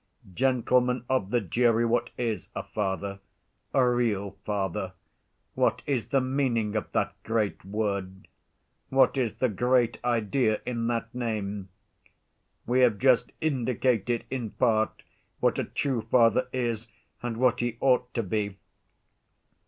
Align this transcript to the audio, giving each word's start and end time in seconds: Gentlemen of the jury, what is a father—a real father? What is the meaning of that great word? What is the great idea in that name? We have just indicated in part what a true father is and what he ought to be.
Gentlemen 0.33 1.05
of 1.09 1.29
the 1.29 1.39
jury, 1.39 1.85
what 1.85 2.09
is 2.17 2.49
a 2.55 2.63
father—a 2.63 3.87
real 3.91 4.31
father? 4.43 4.93
What 5.53 5.83
is 5.85 6.07
the 6.07 6.19
meaning 6.19 6.75
of 6.75 6.91
that 6.93 7.13
great 7.21 7.63
word? 7.63 8.27
What 8.89 9.15
is 9.15 9.35
the 9.35 9.47
great 9.47 9.99
idea 10.03 10.59
in 10.65 10.87
that 10.87 11.13
name? 11.13 11.69
We 12.65 12.79
have 12.79 12.97
just 12.97 13.31
indicated 13.41 14.25
in 14.31 14.49
part 14.49 15.03
what 15.39 15.59
a 15.59 15.65
true 15.65 16.01
father 16.01 16.47
is 16.51 16.87
and 17.21 17.37
what 17.37 17.59
he 17.59 17.77
ought 17.79 18.11
to 18.15 18.23
be. 18.23 18.57